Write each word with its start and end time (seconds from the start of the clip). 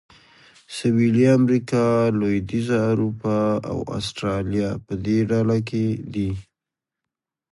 سویلي 0.75 1.25
امریکا، 1.37 1.83
لوېدیځه 2.19 2.77
اروپا 2.91 3.39
او 3.69 3.77
اسټرالیا 3.97 4.69
په 4.85 4.93
دې 5.03 5.17
ډله 5.29 5.57
کې 5.69 5.85
دي. 6.13 6.31